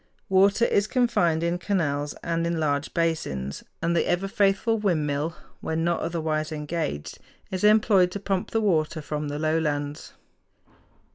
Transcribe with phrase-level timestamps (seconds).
[0.29, 5.83] Water is confined in canals and in large basins; and the ever faithful windmill, when
[5.83, 7.19] not otherwise engaged,
[7.51, 10.13] is employed to pump the water from the lowlands.